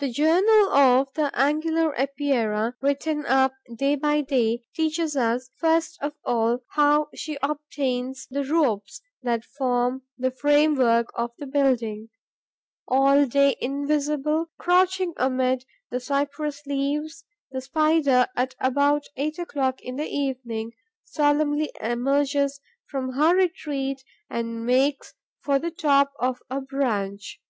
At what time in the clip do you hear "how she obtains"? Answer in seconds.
6.70-8.26